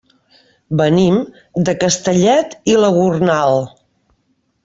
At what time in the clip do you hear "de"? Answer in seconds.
1.67-1.75